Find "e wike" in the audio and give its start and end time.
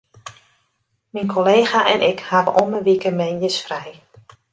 2.77-3.11